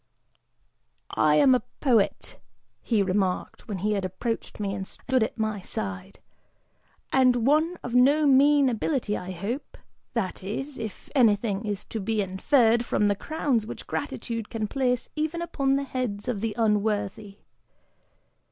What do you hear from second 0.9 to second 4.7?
"I am a poet," he remarked, when he had approached